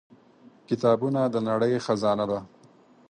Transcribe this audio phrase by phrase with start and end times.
[0.69, 2.39] •کتابونه د نړۍ خزانه ده.